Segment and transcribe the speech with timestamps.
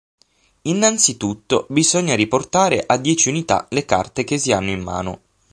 [0.63, 5.21] Innanzitutto, bisogna riportare a dieci unità le carte che si hanno in mano.